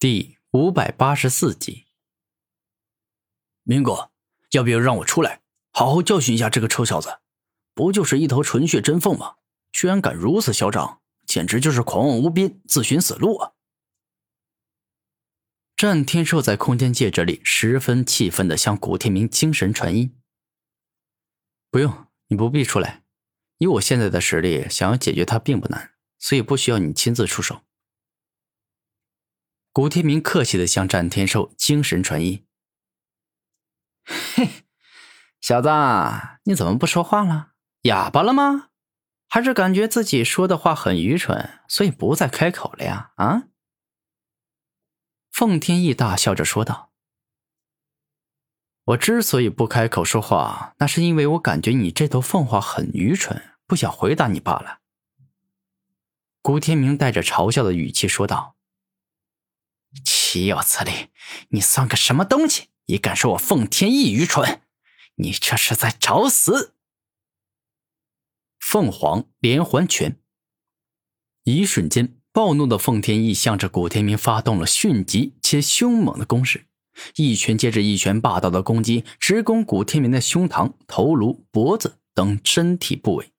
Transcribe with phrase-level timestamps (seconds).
[0.00, 1.84] 第五百八十四集，
[3.64, 4.10] 明国，
[4.52, 5.42] 要不要让我出来，
[5.72, 7.20] 好好教训一下这个臭小子？
[7.74, 9.34] 不就是一头纯血真凤吗？
[9.70, 13.52] 居然敢如此嚣张，简直就是狂妄无边，自寻死路啊！
[15.76, 20.18] 战天寿在空间戒指里十分气愤的向古天明精神传音
[21.70, 23.02] ：“不用，你不必出来，
[23.58, 27.60] 以我现在的实力，想要解决他并不难，所以不需要你亲自出手。”
[29.80, 32.44] 古天明客气的向战天寿精神传音
[34.04, 34.66] ：“嘿，
[35.40, 35.70] 小子，
[36.44, 37.52] 你怎么不说话了？
[37.84, 38.68] 哑巴了吗？
[39.26, 43.12] 还是感觉自己说的话很愚蠢，所以不再开口了呀？
[43.16, 43.44] 啊？”
[45.32, 46.92] 凤天翼大笑着说道
[48.84, 54.80] ：“我之所以不开口说话，那是因为我感觉你这头凤凰很愚蠢，不想回答你罢了。”
[56.42, 58.58] 古天明带着嘲笑的语气说道。
[60.30, 61.08] 岂有此理！
[61.48, 64.62] 你算个什么东西，也敢说我凤天翼愚蠢？
[65.16, 66.76] 你这是在找死！
[68.60, 70.20] 凤凰连环拳，
[71.42, 76.68] 一瞬间，暴怒的凤天翼向着古天明发动了迅疾且凶猛的攻势，
[77.16, 83.32] 一拳接着一拳，霸道的攻击直攻古天明的胸膛、头颅、脖子等身体部位。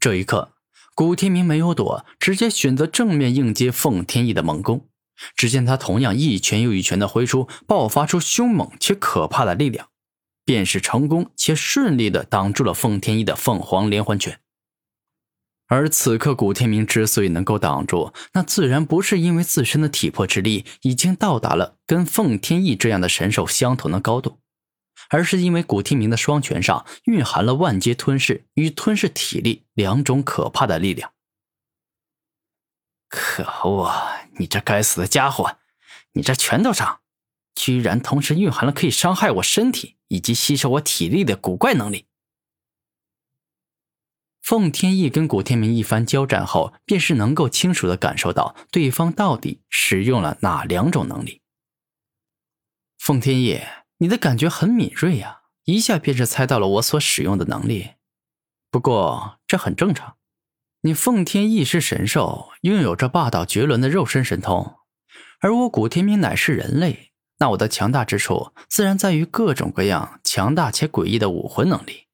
[0.00, 0.57] 这一刻。
[0.98, 4.88] 古天明没有躲，直接选择正面应接凤天翼的猛攻。
[5.36, 9.90] 只见他同样一拳又一拳的挥出，爆发出凶猛且可怕的力量，
[10.44, 14.40] 便是成功且顺利的挡住了凤天翼的凤凰连环拳。
[15.68, 24.40] 而此刻，古天明之所以能够挡住，那自然不是因为自身的体魄之力已经到达了跟凤天翼这样的神兽相同的高度。
[25.08, 31.12] 而是因为古天明的双拳上蕴含了万阶吞噬与吞噬体力两种可怕的力量。
[33.08, 33.90] 可恶！
[34.38, 35.56] 你这该死的家伙！
[36.12, 37.00] 你这拳头上
[37.54, 42.06] 居然同时蕴含了可以伤害我身体以及吸收我体力的古怪能力。
[44.42, 51.42] 凤天翼跟古天明一番交战后，便是能够清楚的感受到对方到底使用了哪两种能力。
[52.98, 53.60] 凤天翼。
[53.98, 57.94] 你的感觉很敏锐呀，一下便是猜到了我所使用的能力。
[58.70, 60.16] 不过这很正常，
[60.82, 64.76] 你奉天翼是神兽，拥有着霸道绝伦的肉身神通，
[65.40, 72.06] 而我古天明乃是人类，那我的强大之处自然在于各种各样强大且诡异的武魂能力。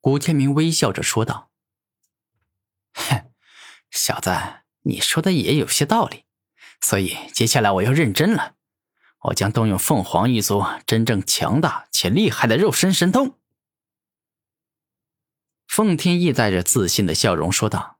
[0.00, 1.50] 古天明微笑着说道
[2.94, 3.30] ：“哼，
[3.90, 4.30] 小子，
[4.84, 6.24] 你说的也有些道理，
[6.80, 8.54] 所以接下来我要认真了。”
[9.24, 13.38] 我将动用凤凰一族真正强大且厉害的肉身神通。
[15.66, 17.98] 凤天翼带着自信的笑容说道：“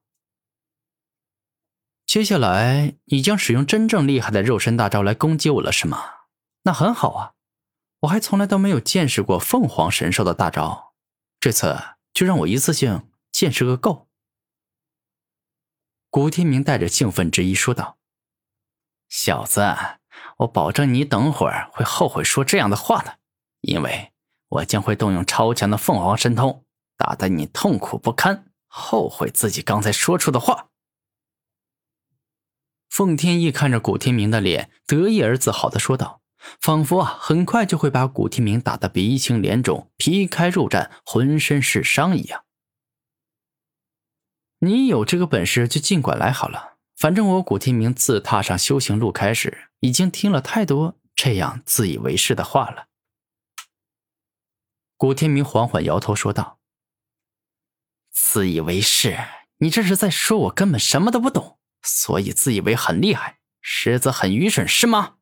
[2.07, 6.03] 接下来你将使用真正厉害的肉身大招来攻击我了，是吗？
[6.63, 7.35] 那很好啊，
[8.01, 10.95] 我还从来都没有见识过凤凰神兽的大招，
[11.39, 11.79] 这次
[12.15, 14.09] 就让我一次性见识个够。”
[16.11, 17.99] 古天明带着兴奋之意说道
[19.11, 19.61] ：“小子。”
[20.39, 23.19] 我保证你等会儿会后悔说这样的话的，
[23.61, 24.13] 因为
[24.49, 26.65] 我将会动用超强的凤凰神通，
[26.97, 30.69] 打得你痛苦不堪，后悔自己刚才说出的话。
[32.89, 36.23] 凤天翼看着古天明的脸，得意而自豪的说道，
[36.61, 42.45] 仿佛啊，很快就会把古天明打得鼻青脸肿、皮开肉绽、浑身是伤一样。
[44.59, 46.79] 你有这个本事就尽管来好了。
[47.01, 52.89] 反正我古天明自踏上修行路开始，已经听了太多这样自以为是的话了。
[54.99, 56.61] 古天明缓缓摇头说道
[58.13, 59.17] ：“自以为是？
[59.61, 65.17] 你这是在说我根本什么都不懂，所以自以为很厉害，实则很愚蠢，是吗？”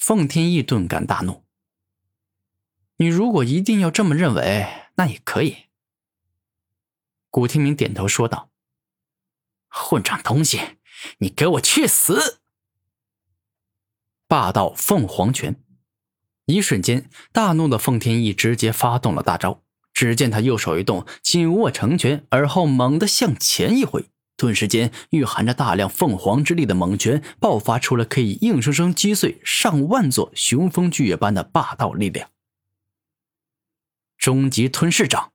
[0.00, 1.44] 奉天翼顿感大怒
[2.96, 5.66] ：“你如果一定要这么认为，那也可以。”
[7.28, 8.49] 古天明点头说道。
[9.70, 10.60] 混账东西，
[11.18, 12.40] 你给我去死！
[14.28, 15.62] 霸道凤凰拳，
[16.44, 19.62] 一瞬间，大怒的凤天翼直接发动了大招。
[19.92, 32.30] 只见他右手一动，紧握成拳，而后猛地向前一挥，顿时间，蕴含着大量凤凰之力的猛拳爆发出了可以硬生生击碎上万座雄风巨岳般的霸道力量。
[34.16, 35.32] 终极吞噬掌。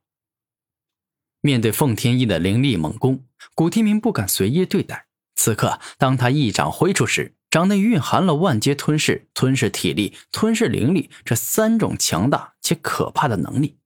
[1.40, 3.24] 面对凤天翼的凌厉猛攻，
[3.54, 5.06] 古天明不敢随意对待。
[5.34, 13.78] 此刻，当他一掌挥出时，掌内蕴含了万阶吞噬、吞噬体力、吞噬灵力这三种强大且可怕的能力。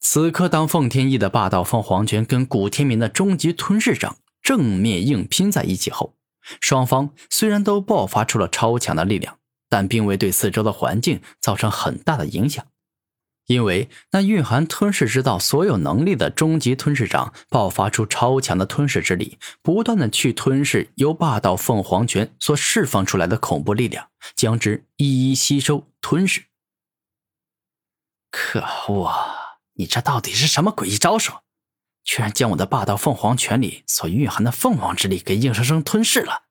[0.00, 6.16] 此刻，当奉天翼的霸道凤凰拳跟古天明的终极吞噬掌正面硬拼在一起后，
[6.60, 9.38] 双方虽然都爆发出了超强的力量，
[9.68, 12.64] 但并未对四周的环境造成很大的影响，
[13.46, 26.46] 因为那蕴含吞噬之道所有能力的终极吞噬掌爆发出超强的吞噬之力，不断的去吞噬由霸道凤凰拳所释放出来的恐怖力量，将之一一吸收吞噬。
[28.30, 29.60] 可恶啊！
[29.74, 31.32] 你这到底是什么诡异招数？
[32.02, 36.44] 居然将我的霸道凤凰拳里所蕴含的凤凰之力给硬生生吞噬了！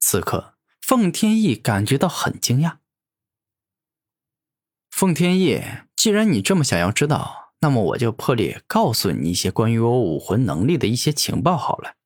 [0.00, 2.81] 此刻，凤天翼感觉到很惊讶。
[5.02, 5.60] 凤天翼，
[5.96, 11.96] 既然你这么想要知道，那么我就破例告诉你一些关于我武魂能力的一些情报好了。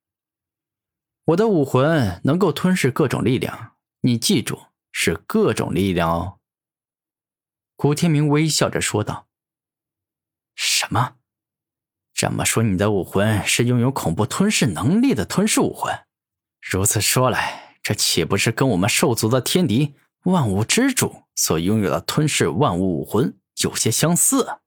[1.26, 6.38] 我的武魂能够吞噬各种力量，你记住，是各种力量哦。
[7.76, 9.26] 古天明微笑着说道
[10.56, 11.16] ：“什么？
[12.14, 15.94] 这么说，你的武魂是拥有恐怖吞噬能力的吞噬武魂？
[16.62, 24.58] 如此说来，这岂不是跟我们兽族的天敌万物之主所拥有的吞噬万物武魂有些相似？”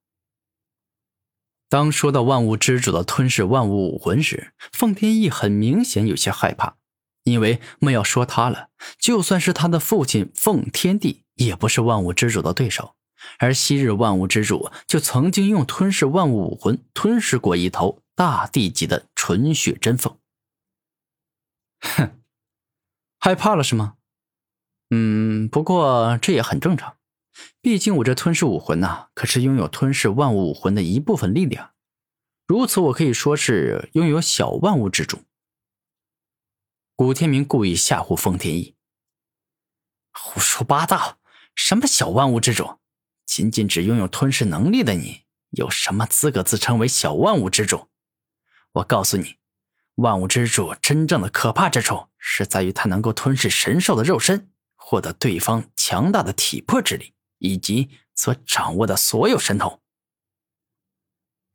[1.68, 6.77] 当说到万物之主的吞噬万物武魂时，凤天翼很明显有些害怕，
[7.24, 12.95] 因为莫要说他了，就算是他的父亲凤天帝，也不是万物之主的对手。
[13.38, 20.18] 而昔日万物之主就曾经用吞噬万物武魂吞噬过一头大地级的纯血真凤。
[21.81, 22.19] 哼，
[23.19, 23.95] 害怕了是吗？
[24.89, 25.19] 嗯，
[25.51, 26.98] 不过这也很正常，
[27.62, 31.72] 毕竟我这吞噬武魂呐，可是拥有吞噬万物武魂的一部分力量，
[32.46, 35.24] 如此我可以说是拥有小万物之主。
[36.96, 38.75] 古天明故意吓唬封天翼
[40.12, 41.18] ：“胡说八道，
[41.56, 42.78] 什么小万物之主？”
[43.25, 47.88] 仅仅只拥有吞噬能力的你，有什么资格自称为小万物之主？
[48.74, 49.36] 我告诉你，
[49.96, 54.51] 万物之主真正的可怕之处，是在于他能够吞噬神兽的肉身，
[54.89, 59.80] 获得对方强大的体魄之力，以及所掌握的所有神通。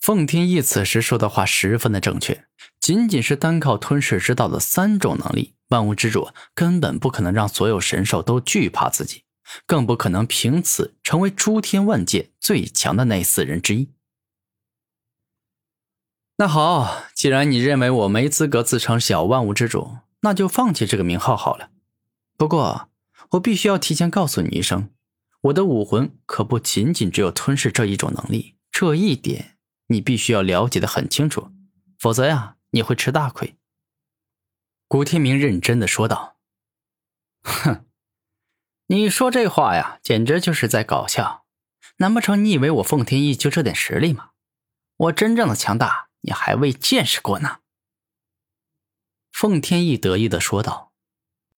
[0.01, 2.47] 奉天翼此时说的话十分的正确，
[2.79, 9.25] 仅仅是单靠吞噬之道的三种能力，万物之主根本不可能让所有神兽都惧怕自己。
[9.67, 13.91] 更不可能凭此成为诸天万界最强的那四人之一。
[16.37, 21.71] 那好，既然你认为我没资格自称小万物之主，那就放弃这个名号好了。
[22.37, 22.89] 不过，
[23.35, 24.91] 我必须要提前告诉你一声，
[25.43, 29.59] 我的武魂可不仅仅只有吞噬这一种能力，这一点
[29.89, 31.51] 你必须要了解的很清楚，
[31.99, 33.57] 否则呀，你会吃大亏。”
[34.87, 36.37] 古天明认真的说道。
[37.43, 37.87] “哼。”
[38.89, 41.47] 你说这话呀，简直就是在搞笑。
[41.97, 44.31] 难不成你以为我凤天翼就这点实力吗？
[44.97, 47.61] 我真正的强大，你还未见识过呢。”
[49.33, 50.84] 凤天翼得意的说道。